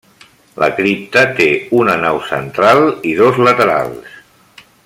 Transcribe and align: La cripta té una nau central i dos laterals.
La 0.61 0.69
cripta 0.77 1.25
té 1.41 1.47
una 1.81 1.97
nau 2.05 2.19
central 2.31 2.83
i 3.13 3.15
dos 3.23 3.41
laterals. 3.49 4.21